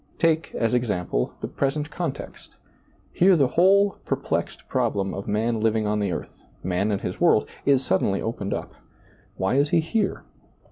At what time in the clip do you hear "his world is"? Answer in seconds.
7.01-7.85